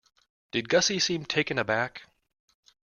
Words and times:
Did 0.49 0.67
Gussie 0.67 0.97
seem 0.99 1.25
taken 1.27 1.59
aback? 1.59 2.07